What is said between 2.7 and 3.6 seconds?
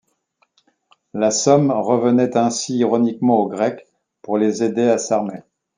ironiquement aux